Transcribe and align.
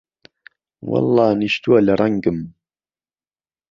وهڵڵا 0.89 1.27
نیشتووه 1.39 1.79
له 1.87 1.93
رهنگم 1.99 2.37